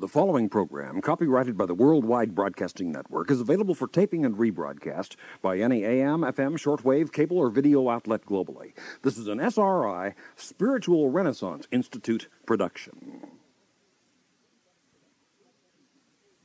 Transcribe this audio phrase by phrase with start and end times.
[0.00, 5.16] The following program, copyrighted by the Worldwide Broadcasting Network, is available for taping and rebroadcast
[5.42, 8.74] by any AM, FM, shortwave, cable, or video outlet globally.
[9.02, 13.26] This is an SRI Spiritual Renaissance Institute production.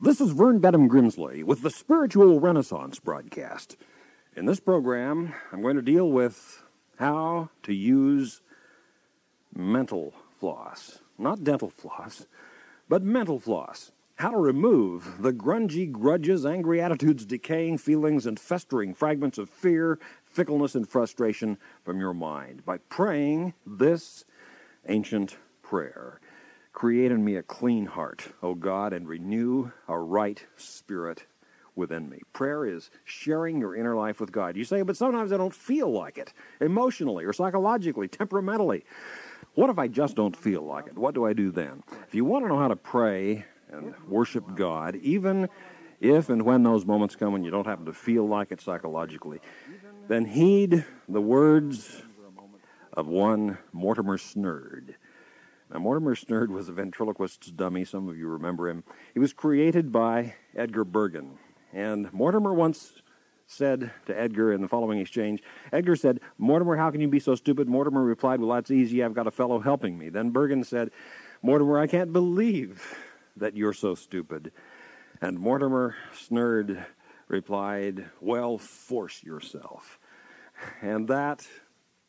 [0.00, 3.76] This is Vern Benham Grimsley with the Spiritual Renaissance broadcast.
[4.34, 6.64] In this program, I'm going to deal with
[6.98, 8.42] how to use
[9.54, 12.26] mental floss, not dental floss
[12.88, 13.92] but mental floss.
[14.16, 19.98] How to remove the grungy grudges, angry attitudes, decaying feelings, and festering fragments of fear,
[20.24, 24.24] fickleness, and frustration from your mind by praying this
[24.88, 26.20] ancient prayer.
[26.72, 31.24] Create in me a clean heart, O God, and renew a right spirit
[31.76, 32.20] within me.
[32.32, 34.56] Prayer is sharing your inner life with God.
[34.56, 38.84] You say, but sometimes I don't feel like it, emotionally or psychologically, temperamentally.
[39.54, 40.98] What if I just don't feel like it?
[40.98, 41.84] What do I do then?
[42.08, 45.48] If you want to know how to pray and worship God, even
[46.00, 49.40] if and when those moments come when you don't happen to feel like it psychologically,
[50.08, 52.02] then heed the words
[52.92, 54.94] of one Mortimer Snerd.
[55.72, 57.84] Now, Mortimer Snerd was a ventriloquist's dummy.
[57.84, 58.84] Some of you remember him.
[59.12, 61.38] He was created by Edgar Bergen.
[61.72, 62.92] And Mortimer once
[63.46, 65.42] said to Edgar in the following exchange
[65.72, 67.68] Edgar said, Mortimer, how can you be so stupid?
[67.68, 69.02] Mortimer replied, Well, that's easy.
[69.02, 70.08] I've got a fellow helping me.
[70.08, 70.90] Then Bergen said,
[71.42, 72.96] Mortimer, I can't believe
[73.36, 74.52] that you're so stupid.
[75.20, 76.84] And Mortimer Snerd
[77.28, 79.98] replied, Well, force yourself.
[80.80, 81.46] And that,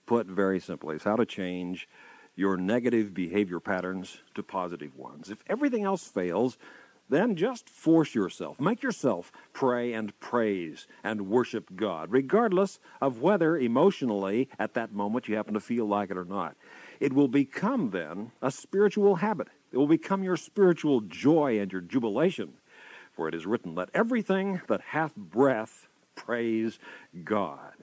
[0.05, 1.87] put very simply, is how to change
[2.35, 5.29] your negative behavior patterns to positive ones.
[5.29, 6.57] If everything else fails,
[7.09, 8.59] then just force yourself.
[8.59, 15.27] Make yourself pray and praise and worship God, regardless of whether emotionally at that moment
[15.27, 16.55] you happen to feel like it or not.
[16.99, 19.49] It will become then a spiritual habit.
[19.71, 22.53] It will become your spiritual joy and your jubilation.
[23.11, 26.79] For it is written, Let everything that hath breath praise
[27.23, 27.73] God.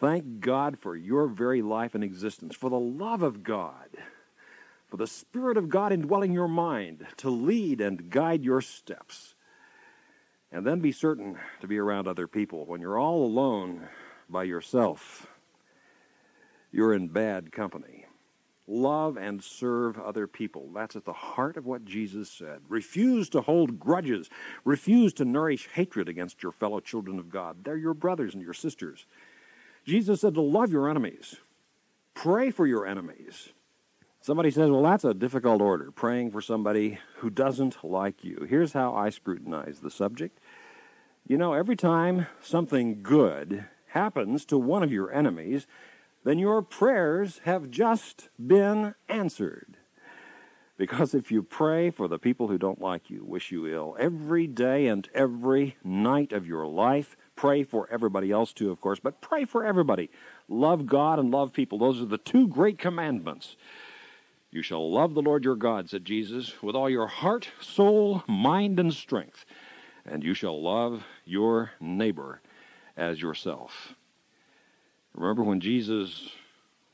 [0.00, 3.88] Thank God for your very life and existence, for the love of God
[4.90, 9.34] for the Spirit of God indwelling your mind to lead and guide your steps.
[10.52, 12.66] And then be certain to be around other people.
[12.66, 13.88] When you're all alone
[14.28, 15.28] by yourself,
[16.72, 18.06] you're in bad company.
[18.66, 20.70] Love and serve other people.
[20.74, 22.60] That's at the heart of what Jesus said.
[22.68, 24.28] Refuse to hold grudges.
[24.64, 27.64] Refuse to nourish hatred against your fellow children of God.
[27.64, 29.06] They're your brothers and your sisters.
[29.84, 31.36] Jesus said to love your enemies.
[32.14, 33.50] Pray for your enemies.
[34.22, 38.46] Somebody says, well, that's a difficult order, praying for somebody who doesn't like you.
[38.48, 40.38] Here's how I scrutinize the subject.
[41.26, 45.66] You know, every time something good happens to one of your enemies,
[46.22, 49.78] then your prayers have just been answered.
[50.76, 54.46] Because if you pray for the people who don't like you, wish you ill, every
[54.46, 59.22] day and every night of your life, pray for everybody else too, of course, but
[59.22, 60.10] pray for everybody.
[60.46, 61.78] Love God and love people.
[61.78, 63.56] Those are the two great commandments.
[64.52, 68.80] You shall love the Lord your God, said Jesus, with all your heart, soul, mind,
[68.80, 69.44] and strength,
[70.04, 72.40] and you shall love your neighbor
[72.96, 73.94] as yourself.
[75.14, 76.30] Remember when Jesus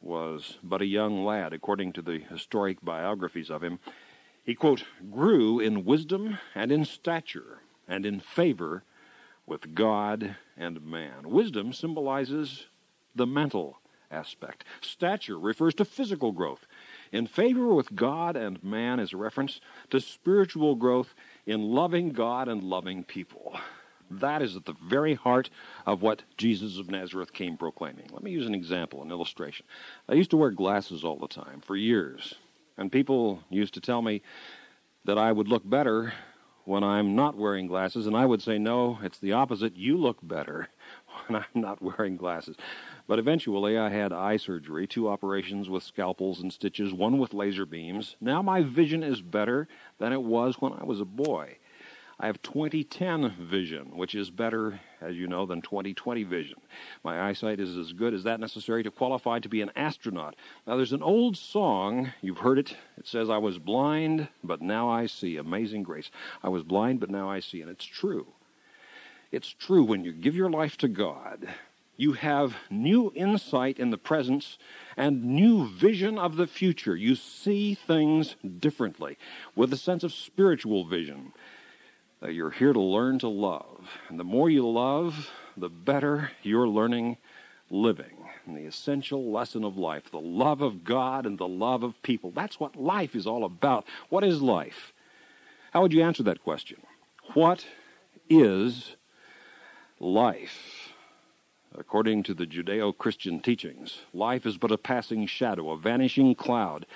[0.03, 3.79] was but a young lad, according to the historic biographies of him,
[4.45, 8.85] he, quote, grew in wisdom and in stature and in favor
[9.47, 11.31] with God and man.
[11.31, 12.67] Wisdom symbolizes
[13.15, 13.79] the mental
[14.11, 14.65] aspect.
[14.81, 16.67] Stature refers to physical growth.
[17.13, 21.15] In favor with God and man is a reference to spiritual growth
[21.47, 23.57] in loving God and loving people.
[24.11, 25.51] That is at the very heart
[25.85, 28.07] of what Jesus of Nazareth came proclaiming.
[28.13, 29.67] Let me use an example, an illustration.
[30.09, 32.35] I used to wear glasses all the time for years,
[32.77, 34.23] and people used to tell me
[35.05, 36.13] that I would look better
[36.65, 39.77] when I'm not wearing glasses, and I would say, no, it's the opposite.
[39.77, 40.69] You look better
[41.27, 42.57] when I'm not wearing glasses.
[43.07, 47.67] But eventually, I had eye surgery, two operations with scalpels and stitches, one with laser
[47.67, 48.17] beams.
[48.21, 49.69] Now my vision is better
[49.99, 51.59] than it was when I was a boy.
[52.19, 56.57] I have 2010 vision, which is better, as you know, than 2020 vision.
[57.05, 60.35] My eyesight is as good as that necessary to qualify to be an astronaut.
[60.67, 62.75] Now, there's an old song, you've heard it.
[62.97, 65.37] It says, I was blind, but now I see.
[65.37, 66.11] Amazing grace.
[66.43, 67.61] I was blind, but now I see.
[67.61, 68.29] And it's true.
[69.33, 71.49] It's true when you give your life to God
[71.97, 74.59] you have new insight in the presence
[74.97, 76.95] and new vision of the future.
[76.95, 79.17] You see things differently
[79.55, 81.33] with a sense of spiritual vision.
[82.21, 83.89] That you're here to learn to love.
[84.09, 87.19] And the more you love, the better you're learning
[87.71, 88.29] living.
[88.47, 92.31] And the essential lesson of life, the love of God and the love of people.
[92.31, 93.85] That's what life is all about.
[94.09, 94.93] What is life?
[95.73, 96.79] How would you answer that question?
[97.35, 97.67] What
[98.31, 98.97] is
[100.01, 100.93] life?
[101.79, 106.87] According to the Judeo Christian teachings, life is but a passing shadow, a vanishing cloud,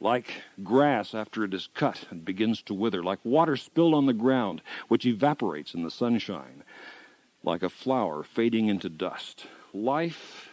[0.00, 4.12] like grass after it is cut and begins to wither, like water spilled on the
[4.12, 6.64] ground, which evaporates in the sunshine,
[7.42, 9.46] like a flower fading into dust.
[9.72, 10.48] Life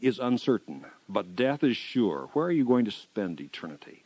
[0.00, 2.28] is uncertain, but death is sure.
[2.32, 4.04] Where are you going to spend eternity?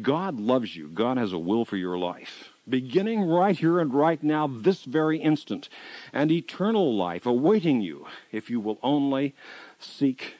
[0.00, 0.88] God loves you.
[0.88, 5.18] God has a will for your life, beginning right here and right now, this very
[5.18, 5.68] instant,
[6.12, 9.34] and eternal life awaiting you if you will only
[9.78, 10.34] seek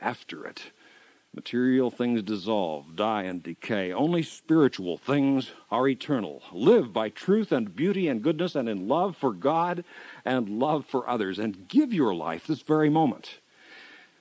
[0.00, 0.70] after it.
[1.34, 3.92] Material things dissolve, die, and decay.
[3.92, 6.42] Only spiritual things are eternal.
[6.52, 9.84] Live by truth and beauty and goodness and in love for God
[10.24, 13.40] and love for others, and give your life this very moment.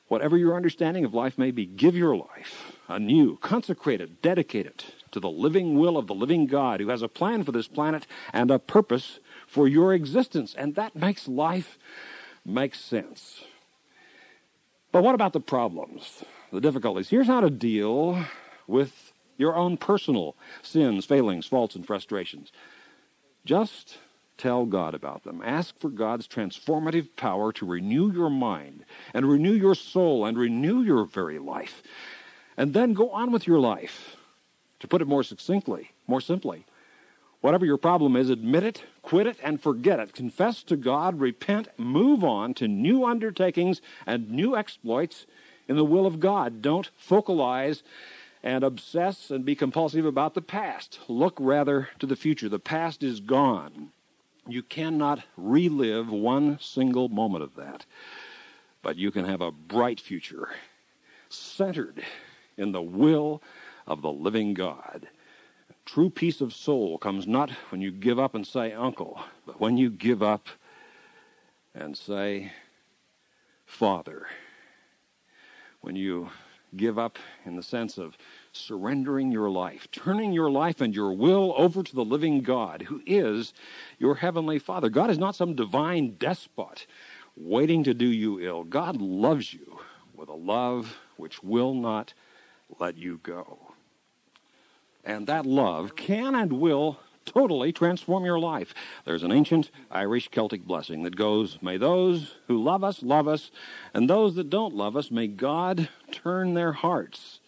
[0.09, 4.85] Whatever your understanding of life may be, give your life anew, consecrate it, dedicate it
[5.11, 8.07] to the living will of the living God who has a plan for this planet
[8.33, 10.55] and a purpose for your existence.
[10.57, 11.77] And that makes life
[12.45, 13.41] make sense.
[14.91, 16.23] But what about the problems?
[16.51, 17.09] the difficulties.
[17.09, 18.25] Here's how to deal
[18.67, 22.51] with your own personal sins, failings, faults, and frustrations.
[23.45, 23.97] Just
[24.37, 25.41] tell God about them.
[25.43, 30.81] Ask for God's transformative power to renew your mind and renew your soul and renew
[30.81, 31.81] your very life.
[32.57, 34.18] And then go on with your life.
[34.80, 36.65] To put it more succinctly, more simply,
[37.42, 40.13] whatever your problem is, admit it, quit it, and forget it.
[40.13, 45.25] Confess to God, repent, move on to new undertakings and new exploits
[45.68, 46.62] in the will of God.
[46.62, 47.81] Don't focalize
[48.44, 51.00] and obsess and be compulsive about the past.
[51.07, 52.50] Look rather to the future.
[52.50, 53.89] The past is gone.
[54.48, 57.86] You cannot relive one single moment of that.
[58.81, 60.50] But you can have a bright future
[61.30, 62.04] centered
[62.57, 63.42] in the will
[63.86, 65.07] of the living God.
[65.86, 69.77] True peace of soul comes not when you give up and say, Uncle, but when
[69.77, 70.48] you give up
[71.74, 72.51] and say,
[73.65, 74.27] Father
[75.81, 76.30] when you
[76.75, 78.18] give up in the sense of
[78.51, 83.01] surrendering your life, turning your life and your will over to the living God, who
[83.06, 83.54] is
[83.98, 84.89] your heavenly Father.
[84.89, 86.86] God is not some divine despot
[87.38, 88.63] waiting to do you ill.
[88.65, 89.80] God loves you
[90.13, 92.13] with a love which will not
[92.79, 93.73] let you go.
[95.03, 98.73] And that love can and will totally transform your life.
[99.05, 103.51] There's an ancient Irish Celtic blessing that goes, May those who love us love us,
[103.93, 107.39] and those that don't love us, may God turn their hearts.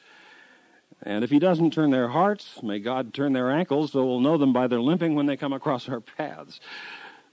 [1.01, 4.38] And if He doesn't turn their hearts, may God turn their ankles so we'll know
[4.38, 6.60] them by their limping when they come across our paths.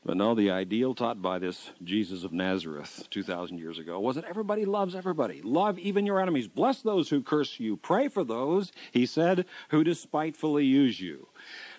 [0.06, 4.24] But no, the ideal taught by this Jesus of Nazareth 2,000 years ago was that
[4.24, 5.42] everybody loves everybody.
[5.42, 6.46] Love even your enemies.
[6.46, 7.76] Bless those who curse you.
[7.76, 11.26] Pray for those, he said, who despitefully use you.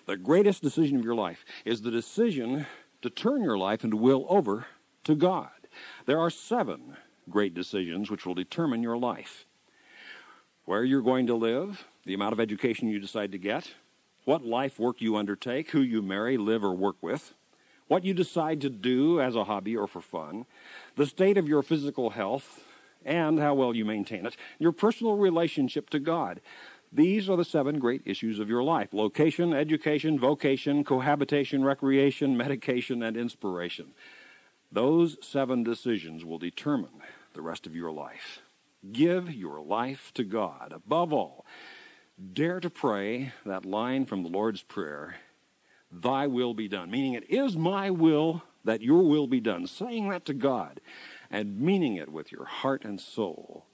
[0.04, 2.66] The greatest decision of your life is the decision
[3.00, 4.66] to turn your life and will over
[5.04, 5.48] to God.
[6.04, 6.98] There are seven
[7.30, 9.46] great decisions which will determine your life
[10.66, 13.72] where you're going to live, the amount of education you decide to get,
[14.26, 17.32] what life work you undertake, who you marry, live, or work with,
[17.88, 20.46] what you decide to do as a hobby or for fun,
[20.96, 22.64] the state of your physical health,
[23.04, 26.40] and how well you maintain it, your personal relationship to God.
[26.92, 33.02] These are the seven great issues of your life location, education, vocation, cohabitation, recreation, medication,
[33.02, 33.92] and inspiration.
[34.70, 37.02] Those seven decisions will determine
[37.34, 38.40] the rest of your life.
[38.92, 40.72] Give your life to God.
[40.72, 41.44] Above all,
[42.32, 45.16] dare to pray that line from the Lord's Prayer
[45.90, 49.66] Thy will be done, meaning it is my will that your will be done.
[49.66, 50.80] Saying that to God
[51.30, 53.66] and meaning it with your heart and soul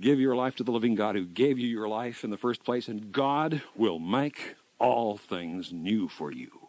[0.00, 2.62] Give your life to the living God who gave you your life in the first
[2.64, 6.68] place, and God will make all things new for you.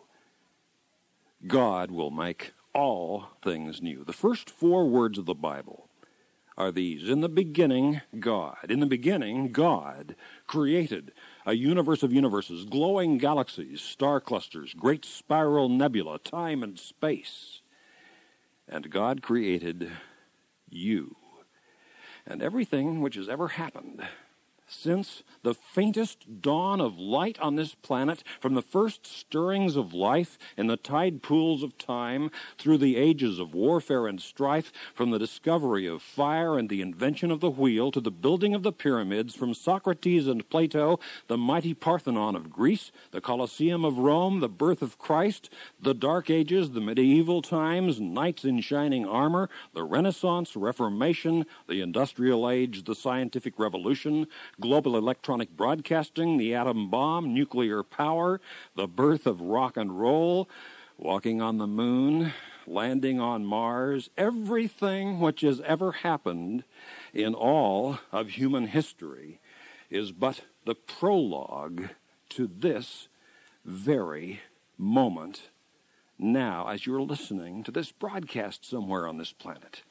[1.45, 4.03] God will make all things new.
[4.03, 5.88] The first four words of the Bible
[6.59, 8.69] are these In the beginning, God.
[8.69, 11.13] In the beginning, God created
[11.45, 17.61] a universe of universes, glowing galaxies, star clusters, great spiral nebula, time and space.
[18.67, 19.89] And God created
[20.69, 21.15] you
[22.27, 24.03] and everything which has ever happened
[24.69, 30.37] since the faintest dawn of light on this planet, from the first stirrings of life
[30.55, 35.19] in the tide pools of time, through the ages of warfare and strife, from the
[35.19, 39.35] discovery of fire and the invention of the wheel to the building of the pyramids,
[39.35, 44.81] from Socrates and Plato, the mighty Parthenon of Greece, the Colosseum of Rome, the birth
[44.81, 45.49] of Christ,
[45.81, 52.49] the Dark Ages, the medieval times, knights in shining armor, the Renaissance, Reformation, the Industrial
[52.49, 54.27] Age, the Scientific Revolution,
[54.59, 58.39] global electronic broadcasting, the atom bomb, nuclear power,
[58.75, 60.49] the birth of rock and roll,
[60.97, 62.33] walking on the moon,
[62.67, 66.63] landing on Mars, everything which has ever happened
[67.13, 69.39] in all of human history
[69.89, 71.89] is but the prologue
[72.29, 73.07] to this
[73.65, 74.41] very
[74.77, 75.49] moment
[76.17, 79.83] now as you're listening to this broadcast somewhere on this planet.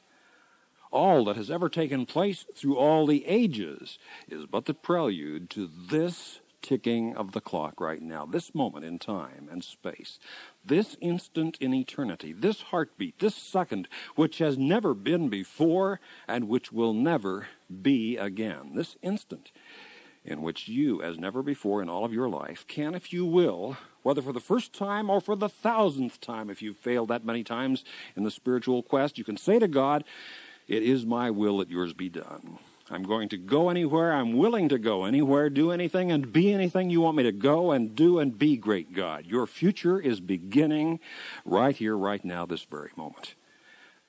[0.91, 5.67] All that has ever taken place through all the ages is but the prelude to
[5.67, 10.19] this ticking of the clock right now, this moment in time and space,
[10.65, 16.71] this instant in eternity, this heartbeat, this second, which has never been before and which
[16.71, 17.47] will never
[17.81, 18.71] be again.
[18.75, 19.51] This instant
[20.25, 23.77] in which you, as never before in all of your life, can, if you will,
[24.03, 27.43] whether for the first time or for the thousandth time, if you've failed that many
[27.43, 30.03] times in the spiritual quest, you can say to God,
[30.69, 32.59] It is my will that yours be done.
[32.91, 34.13] I'm going to go anywhere.
[34.13, 37.71] I'm willing to go anywhere, do anything, and be anything you want me to go
[37.71, 39.25] and do and be, great God.
[39.25, 40.99] Your future is beginning
[41.43, 43.33] right here, right now, this very moment.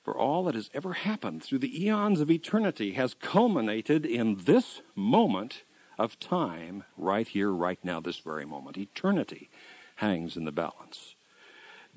[0.03, 4.81] For all that has ever happened through the eons of eternity has culminated in this
[4.95, 5.63] moment
[5.97, 8.77] of time right here, right now, this very moment.
[8.77, 9.49] Eternity
[9.95, 11.15] hangs in the balance.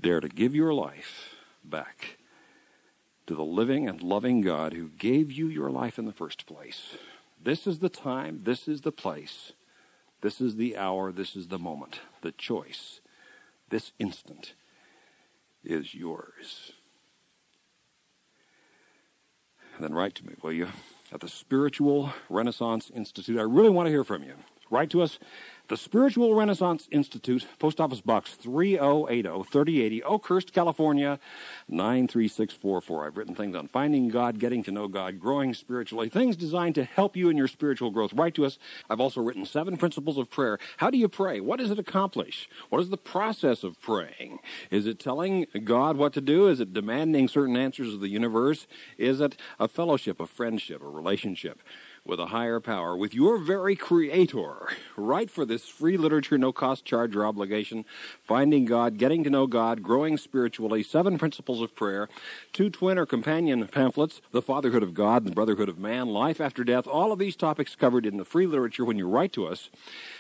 [0.01, 2.17] Dare to give your life back
[3.27, 6.97] to the living and loving God who gave you your life in the first place.
[7.43, 9.53] This is the time, this is the place,
[10.21, 12.01] this is the hour, this is the moment.
[12.23, 13.01] The choice,
[13.69, 14.55] this instant,
[15.63, 16.73] is yours.
[19.81, 20.69] Then write to me, will you?
[21.13, 23.39] At the Spiritual Renaissance Institute.
[23.39, 24.35] I really want to hear from you.
[24.71, 25.19] Write to us
[25.69, 31.19] the Spiritual Renaissance Institute, Post Office Box 3080, 3080, Oakhurst, California,
[31.69, 33.07] 93644.
[33.07, 36.85] I've written things on finding God, getting to know God, growing spiritually, things designed to
[36.85, 38.13] help you in your spiritual growth.
[38.13, 38.59] Write to us.
[38.91, 40.59] I've also written seven principles of prayer.
[40.77, 41.41] How do you pray?
[41.41, 42.49] What does it accomplish?
[42.69, 44.41] What is the process of praying?
[44.71, 46.49] Is it telling God what to do?
[46.49, 48.67] Is it demanding certain answers of the universe?
[48.99, 51.61] Is it a fellowship, a friendship, a relationship?
[52.07, 54.69] With a higher power, with your very creator.
[54.95, 57.87] Write for this free literature, no cost, charge, or obligation.
[58.23, 62.11] Finding God, Getting to Know God, Growing Spiritually, Seven Principles of Prayer,
[62.53, 66.63] two twin or companion pamphlets, The Fatherhood of God, The Brotherhood of Man, Life After
[66.63, 69.71] Death, all of these topics covered in the free literature when you write to us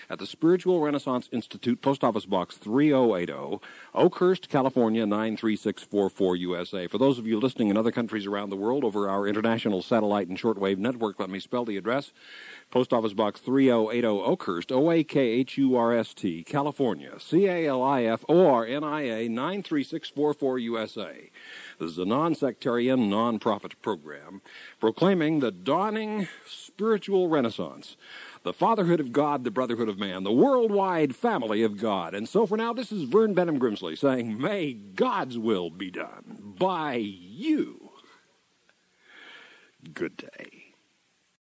[0.08, 3.60] at the Spiritual Renaissance Institute, Post Office Box 3080,
[3.94, 6.86] Oakhurst, California 93644 USA.
[6.86, 10.28] For those of you listening in other countries around the world over our international satellite
[10.28, 12.12] and shortwave network, let me spell the address.
[12.70, 17.46] Post Office Box 3080 Oakhurst, O A K H U R S T, California, C
[17.46, 21.30] A L I F O R N I A 93644 USA.
[21.78, 24.42] This is a non sectarian, non profit program
[24.80, 27.96] proclaiming the dawning spiritual renaissance
[28.44, 32.14] the fatherhood of God, the brotherhood of man, the worldwide family of God.
[32.14, 36.54] And so for now, this is Vern Benham Grimsley saying, May God's will be done
[36.58, 37.90] by you.
[39.92, 40.53] Good day.